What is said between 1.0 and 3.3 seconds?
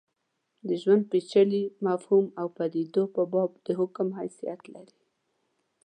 پېچلي مفهوم او پدیدو په